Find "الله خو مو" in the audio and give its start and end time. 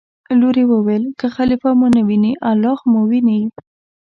2.49-3.01